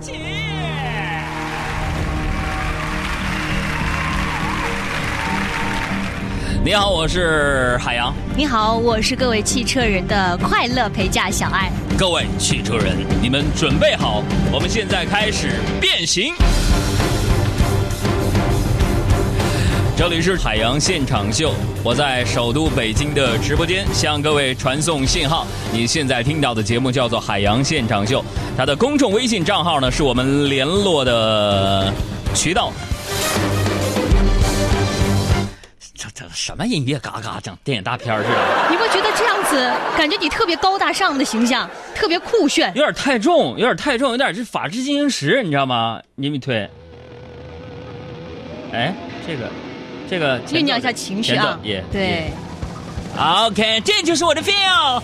[0.00, 0.12] 起！
[6.64, 8.12] 你好，我是海洋。
[8.36, 11.70] 你好，我是各位汽车人的快乐陪驾小爱。
[11.98, 14.22] 各位汽车人，你们准备好？
[14.52, 15.48] 我们现在开始
[15.80, 16.34] 变形。
[19.98, 21.52] 这里是海洋现场秀，
[21.82, 25.44] 我在首都北京的直播间向各位传送信号。
[25.72, 28.20] 你现在听到的节目叫做《海洋现场秀》，
[28.56, 31.92] 它的公众微信账号呢是我们联络的
[32.32, 32.72] 渠道。
[35.96, 36.96] 这这什么音乐？
[37.00, 38.70] 嘎嘎整电影大片似的。
[38.70, 39.56] 你不觉得这样子
[39.96, 42.68] 感觉你特别高大上的形象，特别酷炫？
[42.76, 46.00] 有点太重，有点太重，有点是法制进行时，你知道吗？
[46.14, 46.70] 你们推。
[48.72, 48.94] 哎，
[49.26, 49.50] 这个。
[50.10, 52.32] 这个酝酿一下情绪啊，也对
[53.16, 55.02] ，OK，这就是我的 feel。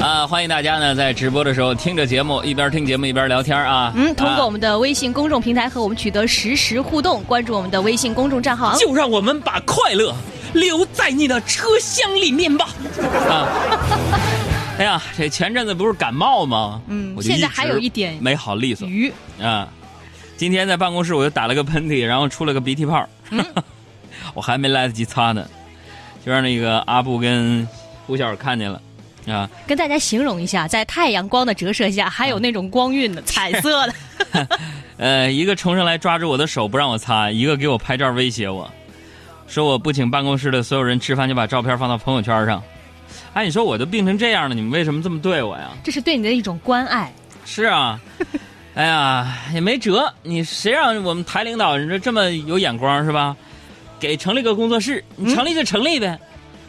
[0.00, 3.92] 啊， 欢迎大家呢在直播的时候听着节目，一边听节目一边聊天啊。
[3.96, 10.14] 嗯，通过我们的微信公众平台和我们取得实时互动，关注我们的微信公众账号，就让我们把快乐
[10.52, 12.68] 留在你的车厢里面吧。
[13.28, 13.48] 啊。
[14.82, 16.82] 哎呀，这前阵子不是感冒吗？
[16.88, 18.88] 嗯，现在还有一点没好利索。
[18.88, 19.68] 鱼啊，
[20.36, 23.08] 今天在办公室我就打了个喷嚏，然后出了个鼻涕泡，
[24.34, 25.46] 我还没来得及擦呢，
[26.26, 27.64] 就让那个阿布跟
[28.08, 28.82] 胡小看见了
[29.28, 29.48] 啊。
[29.68, 33.94] 跟大家形容一下，在太阳光的折射下，还有那种光晕的彩色的。
[34.98, 38.68] 呃，一个冲上来抓住我的手不让我擦，一个给我拍照威胁我，
[39.46, 42.60] 说我不请办公室的所有人吃饭，就把照片放到朋友圈上。
[43.34, 45.70] 哎，你说我都病成这样了，你们为什么这么对我呀？
[45.82, 47.10] 这是对你的一种关爱。
[47.44, 47.98] 是啊，
[48.74, 53.34] 哎呀，也没辙，你谁让我们台领导你说这么有眼光是吧？
[53.98, 56.18] 给成立个工作室，你成立就成立呗，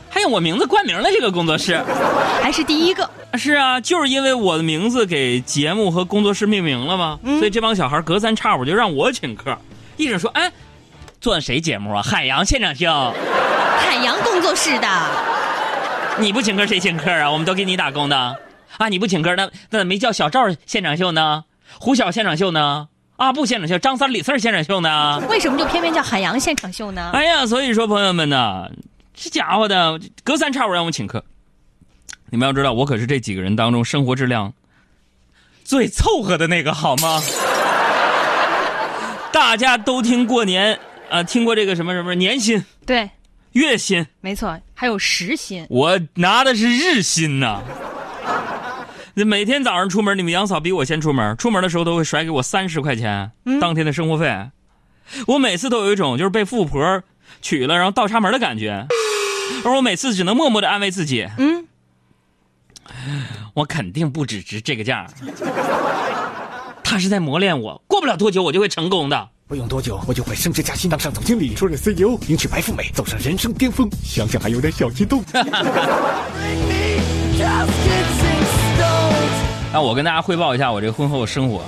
[0.09, 1.81] 还用我名字冠名了这个工作室，
[2.41, 3.09] 还是第一个。
[3.33, 9.57] 是啊，就是因为我的名字给节目和工作室命名了嘛，所以这帮小孩隔三差五就让我请客，
[9.97, 10.51] 一直说哎，
[11.19, 12.01] 做谁节目啊？
[12.01, 12.87] 海洋现场秀，
[13.79, 14.87] 海洋工作室的。
[16.19, 17.29] 你不请客谁请客啊？
[17.29, 18.37] 我们都给你打工的，
[18.77, 18.87] 啊！
[18.87, 21.43] 你不请客，那那没叫小赵现场秀呢？
[21.79, 22.87] 胡晓现场秀呢？
[23.17, 25.21] 阿布现场秀，张三李四现场秀呢？
[25.27, 27.11] 为什么就偏偏叫海洋现场秀呢？
[27.13, 28.69] 哎呀，所以说朋友们呢，
[29.13, 31.23] 这家伙的隔三差五让我请客。
[32.29, 34.53] 你们要知道，我可是这几个人当中生活质量
[35.63, 37.21] 最凑合的那个，好吗？
[39.31, 42.63] 大家都听过年啊，听过这个什么什么年薪？
[42.85, 43.09] 对。
[43.53, 45.65] 月薪没错，还有时薪。
[45.69, 47.61] 我拿的是日薪呐。
[49.15, 53.31] 那每天早上出门，你们杨嫂比我先出门，出门的时候都会甩给我三十块钱
[53.61, 54.49] 当天的生活费。
[55.27, 57.03] 我每次都有一种就是被富婆
[57.41, 58.87] 娶了然后倒插门的感觉，
[59.63, 61.67] 而我每次只能默默的安慰自己：嗯，
[63.53, 65.07] 我肯定不只值这个价。
[66.83, 69.29] 他是在磨练我，过不了多久我就会成功的。
[69.53, 73.87] 不用多久，我就会升职加薪，当上总经理，出任 CEO，迎娶白富美，走上人生巅峰。
[74.03, 75.23] 想想还有点小激动。
[79.71, 81.61] 那我跟大家汇报一下我这婚后生活。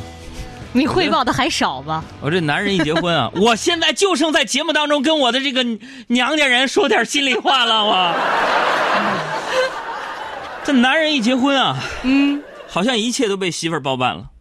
[0.74, 2.04] 你汇报的还少吧？
[2.22, 5.64] 我这男人一结婚啊， 我现在就剩在节目当中跟我的这个
[6.08, 7.86] 娘家人说点心里话了。
[7.86, 8.16] 我
[10.64, 14.32] 这男人一结婚啊，嗯，好像一切都被媳妇儿包办了。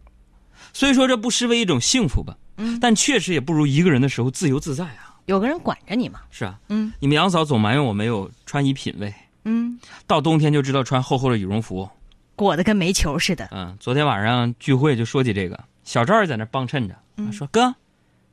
[0.75, 2.35] 所以说，这不失为一种幸福吧。
[2.57, 5.15] 嗯，但确实也不如一个人的时候自由自在啊。
[5.25, 6.19] 有个人管着你嘛。
[6.29, 9.13] 是啊，嗯，你们杨嫂总埋怨我没有穿衣品味。
[9.45, 11.89] 嗯，到冬天就知道穿厚厚的羽绒服，
[12.35, 13.47] 裹得跟煤球似的。
[13.51, 16.95] 嗯，昨天晚上聚会就说起这个，小赵也在那帮衬着，
[17.31, 17.73] 说哥，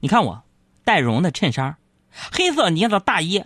[0.01, 0.43] 你看我
[0.83, 1.77] 带绒的衬衫，
[2.33, 3.45] 黑色呢子大衣，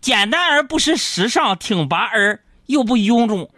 [0.00, 3.50] 简单而不失时尚，挺拔而又不臃肿。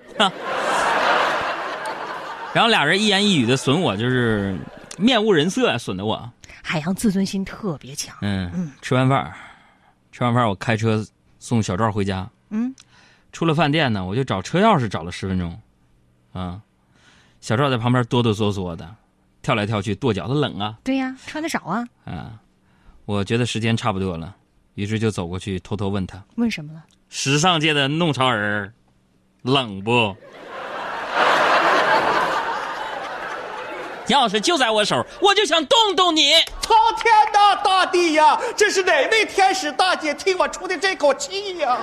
[2.54, 4.56] 然后俩人一言一语的损我，就是
[4.96, 6.30] 面无人色，损的我。
[6.62, 8.16] 海洋自尊心特别强。
[8.22, 8.70] 嗯嗯。
[8.80, 9.34] 吃完饭，
[10.12, 11.04] 吃完饭我开车
[11.40, 12.30] 送小赵回家。
[12.50, 12.72] 嗯。
[13.32, 15.60] 出了饭店呢，我就找车钥匙找了十分钟。
[16.32, 16.62] 啊。
[17.40, 18.94] 小赵在旁边哆哆嗦嗦的，
[19.42, 20.78] 跳来跳去，跺脚，他冷啊。
[20.84, 21.84] 对呀，穿的少啊。
[22.04, 22.40] 啊。
[23.04, 24.32] 我觉得时间差不多了，
[24.74, 26.22] 于是就走过去偷偷问他。
[26.36, 26.84] 问什么了？
[27.08, 28.72] 时尚界的弄潮儿，
[29.42, 30.16] 冷不？
[34.08, 36.32] 钥匙就在我手，我就想动动你。
[36.60, 41.78] 苍天呐，大地呀，这是哪位天使大姐替我出的这口气呀？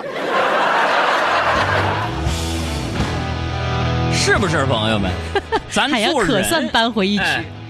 [4.13, 5.11] 是不是朋友们？
[5.71, 7.23] 咱做人可算扳回一局。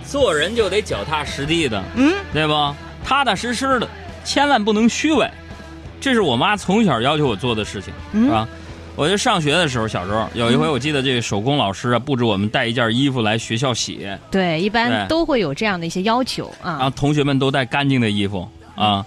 [0.05, 2.75] 做人就得脚踏实地的，嗯，对不？
[3.05, 3.87] 踏踏实实的，
[4.25, 5.29] 千万不能虚伪。
[6.01, 8.47] 这是我妈从小要求我做的事情，嗯是吧？
[9.01, 16.89] 我就上学的时候，小时候有一回，我记得这个手工老师啊布置我们带一件衣服来学校洗，对，一般都会有这样的一些要求啊然后啊。
[16.91, 19.03] 同学们都带干净的衣服啊，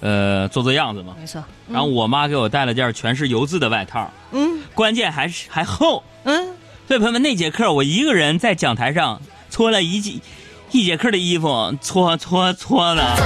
[0.00, 1.14] 呃，做做样子嘛。
[1.16, 1.40] 没错。
[1.70, 6.02] 然后我妈给我带了件全是油渍的外套，嗯关键还是还厚。
[6.24, 6.48] 嗯，
[6.88, 10.14] 所以朋友们，那节课我一个人在讲台上搓了一节
[10.72, 13.16] 一节课的衣服，搓搓搓的。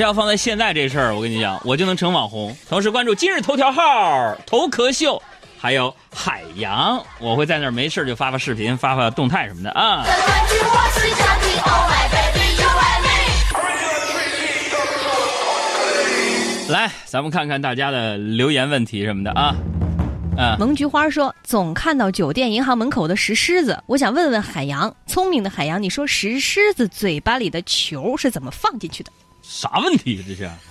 [0.00, 2.56] 这要放在现在这事儿，我跟你讲，我就能成网红。
[2.70, 5.22] 同时关注今日头条号、头壳秀，
[5.58, 10.02] 还有海洋，我会在那儿没事就发发视频、发发动态什么的啊。
[16.70, 19.54] 来，咱们看看大家的留言问题什么的啊。
[20.38, 29.12] 嗯，萌菊花说，总看到酒店、银行门口的石狮子，我想问问海洋，聪明的海洋，你说石狮子嘴巴里的球是怎么放进去的？
[29.52, 30.48] 啥问题这是？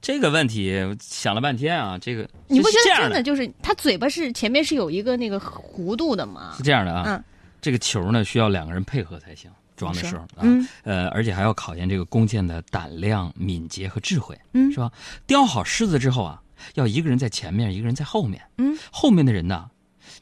[0.00, 6.62] 这个问题想了半天啊，这个你不觉得真的就是他嘴巴是前面是有一个那个弧度的吗是？
[6.62, 7.22] 这样的啊，嗯
[7.60, 14.90] 这个球呢需要两个人配合才行，装的时候啊，嗯呃，而且还要考验这个弓箭的胆量、敏捷和智慧，嗯是吧？
[15.26, 16.40] 雕好狮子之后啊，
[16.74, 19.70] 要一个人在前面，一个人在后面，嗯，后面的人呢，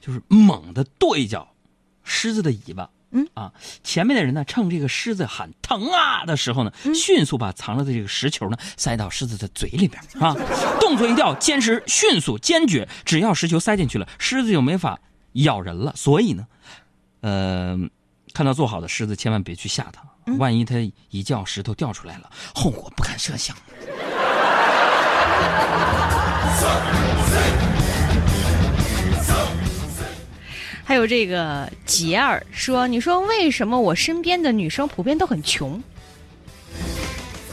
[0.00, 1.48] 就是猛地跺一脚
[2.04, 2.90] 狮子的尾巴。
[3.10, 3.50] 嗯啊，
[3.82, 10.36] 前面的人呢，趁这个狮子喊疼啊的时候呢，嗯迅速把藏着的这个石球呢塞到狮子的嘴里边啊，
[10.78, 12.86] 动作一定要坚持、迅速、坚决。
[13.06, 15.00] 只要石球塞进去了，狮子就没法
[15.32, 15.94] 咬人了。
[15.96, 16.46] 所以呢，
[17.22, 17.78] 呃，
[18.34, 20.02] 看到做好的狮子，千万别去吓它，
[20.34, 20.74] 万一它
[21.08, 23.56] 一叫，石头掉出来了，后果不堪设想。
[30.84, 35.82] 还有这个杰儿说，你说为什么我身边的女生普遍都很穷？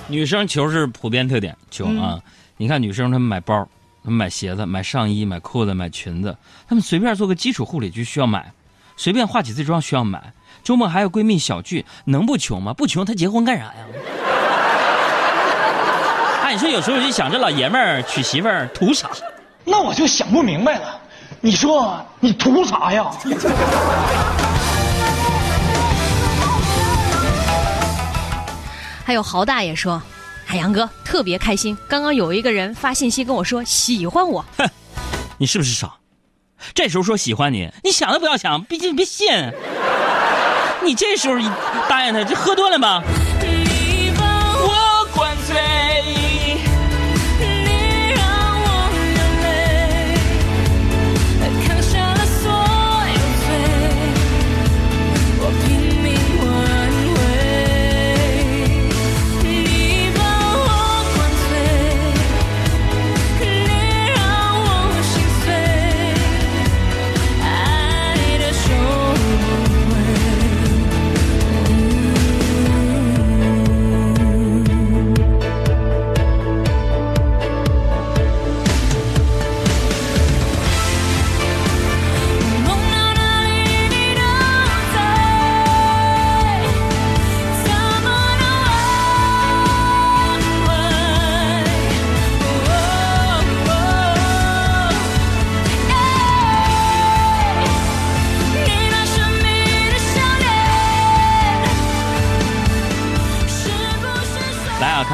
[0.07, 2.21] 女生穷是普遍特点，穷啊！
[2.57, 3.67] 你看女生她们买包，
[4.03, 6.37] 她们买鞋子、买上衣、买裤子、买裙子，
[6.67, 8.53] 她们随便做个基础护理就需要买，
[8.95, 10.33] 随便化几次妆需要买，
[10.63, 12.73] 周末还有闺蜜小聚，能不穷吗？
[12.73, 13.85] 不穷她结婚干啥呀？
[16.55, 19.09] 哎，你说有时候我就想，这老爷们儿娶媳妇儿图啥？
[19.65, 20.97] 那我就想不明白了，
[21.41, 23.11] 你说你图啥呀？
[29.03, 30.01] 还有豪大爷说，
[30.45, 34.65] 海洋哥特别开心，刚刚有一个人发信息跟我说喜欢我，哼
[35.37, 35.91] 你是不是傻？
[36.73, 39.27] 这时候说喜欢你，你想都不要想，毕竟别信。
[40.85, 41.51] 你这时候一
[41.89, 43.03] 答应他，这喝多了吗？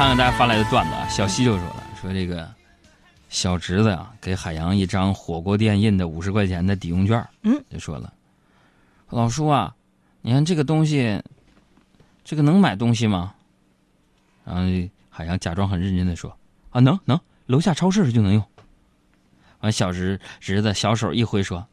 [0.02, 1.06] 看看大家发来的段子啊。
[1.06, 2.50] 小西就说了，说这个
[3.28, 8.12] 小侄子啊、给海洋一张火锅店印的五十块钱的抵用券，嗯，就说了，
[9.10, 9.72] 老叔啊，
[10.20, 11.22] 你看这个东西，
[12.24, 13.32] 这个能买东西吗？
[14.44, 14.62] 然后
[15.08, 16.36] 海洋假装很认真的说，
[16.70, 18.44] 啊，能能，楼下超市就能用。
[19.60, 21.64] 完，小侄侄子小手一挥说，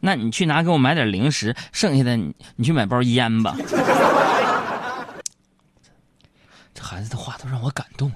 [0.00, 3.56] 那你去拿给我买点零食，剩下的你你去买包烟吧。
[6.84, 8.12] 这孩子的话都让我感动。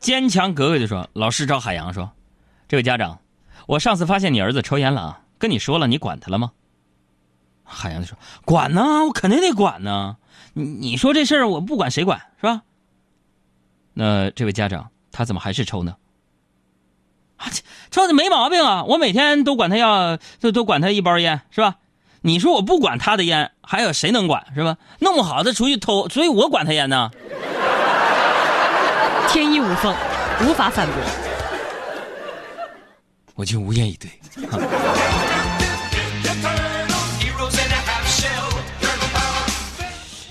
[0.00, 2.10] 坚强格格就说：“老师找海洋说，
[2.66, 3.20] 这位家长，
[3.66, 6.50] 我上次发现你儿子抽烟了啊，跟你说了，你管他了吗？”
[7.62, 10.16] 海洋就说：“管呢，我肯定得管呢。
[10.52, 12.62] 你你说这事儿我不管谁管是吧？
[13.92, 15.94] 那这位家长他怎么还是抽呢？
[17.36, 17.48] 啊，
[17.90, 18.84] 这这没毛病啊！
[18.84, 21.76] 我每天都管他要，都都管他一包烟，是吧？
[22.22, 24.76] 你说我不管他的烟，还有谁能管是吧？
[25.00, 27.10] 弄不好他出去偷，所以我管他烟呢。
[29.28, 29.94] 天衣无缝，
[30.40, 30.94] 无法反驳。
[33.34, 34.10] 我就无言以对。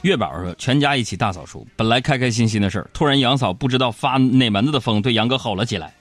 [0.02, 5.92] 月宝说：“全家一起大扫除，本来开开心心的事儿，突然杨嫂不知道发哪门子的疯，对杨哥吼了起来。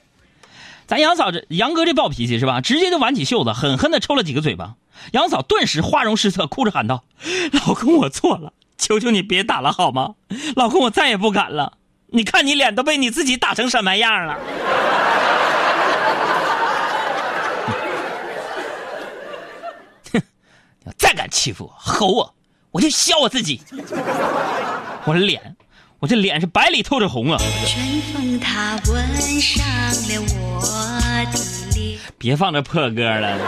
[0.86, 2.60] 咱杨嫂这杨哥这暴脾气是吧？
[2.60, 4.74] 直接就挽起袖子，狠狠的抽了几个嘴巴。
[5.12, 7.04] 杨嫂顿时花容失色，哭着喊道
[7.52, 10.14] ：‘老公，我错了，求求你别打了好吗？
[10.56, 11.78] 老公，我再也不敢了。
[12.08, 14.38] 你看你脸都被你自己打成什么样了。’
[20.12, 20.22] 哼，
[20.86, 22.34] 要再敢欺负我，吼我！”
[22.74, 23.60] 我就削我自己，
[25.06, 25.56] 我的脸，
[26.04, 27.38] 我这脸是白里透着红啊！
[27.66, 30.61] 春风它吻上了我
[31.32, 31.38] 的
[31.75, 31.99] 脸。
[32.18, 33.38] 别放这破歌了。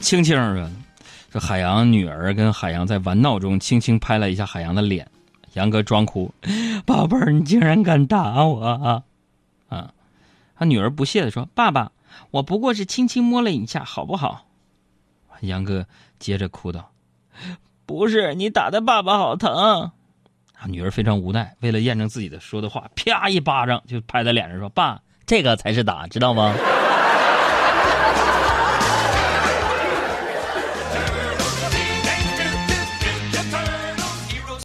[0.00, 0.70] 青青说
[1.32, 5.08] ：“这海洋女儿跟海洋在玩闹中轻轻拍了一下海洋的脸，
[5.54, 6.30] 杨哥装哭，
[6.84, 9.02] 宝贝儿，你竟然敢打我啊！”
[9.74, 9.90] 啊。
[10.58, 11.90] 他女儿不屑的说：“爸爸，
[12.32, 14.44] 我不过是轻轻摸了一下，好不好？”
[15.40, 15.86] 杨哥
[16.18, 16.90] 接着哭道
[17.86, 19.52] ：“不是，你打的爸爸好疼。”
[20.54, 26.54] 啊女儿非常无奈，为了验证自己的说的话，啪一巴掌就拍在脸上说：“爸，这个才是打，知道吗？”